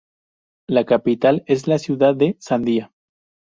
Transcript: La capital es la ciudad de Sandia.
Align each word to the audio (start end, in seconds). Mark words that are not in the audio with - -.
La 0.67 0.83
capital 0.83 1.43
es 1.45 1.67
la 1.67 1.77
ciudad 1.77 2.15
de 2.15 2.35
Sandia. 2.39 2.91